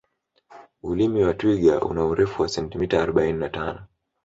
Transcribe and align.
ulimi 0.83 1.23
wa 1.23 1.33
twiga 1.33 1.81
una 1.81 2.05
urefu 2.05 2.41
wa 2.41 2.49
sentimeta 2.49 3.01
arobaini 3.03 3.39
na 3.39 3.49
tano 3.49 3.85